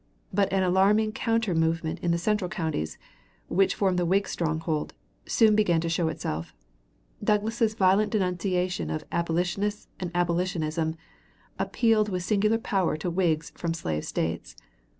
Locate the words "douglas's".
7.23-7.75